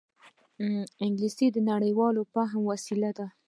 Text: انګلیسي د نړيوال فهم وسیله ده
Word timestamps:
انګلیسي 1.05 1.47
د 1.51 1.57
نړيوال 1.69 2.15
فهم 2.33 2.61
وسیله 2.71 3.11
ده 3.17 3.27